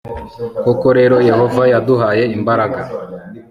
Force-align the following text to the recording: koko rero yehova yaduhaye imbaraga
koko 0.63 0.87
rero 0.97 1.15
yehova 1.29 1.63
yaduhaye 1.71 2.23
imbaraga 2.37 2.81